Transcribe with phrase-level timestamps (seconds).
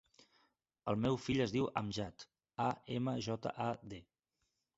[0.93, 2.25] El meu fill es diu Amjad:
[2.69, 4.03] a, ema, jota, a, de.